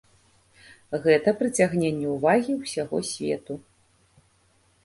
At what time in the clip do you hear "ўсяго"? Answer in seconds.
2.63-2.97